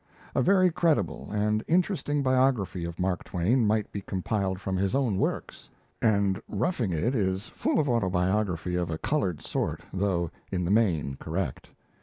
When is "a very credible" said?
0.33-1.29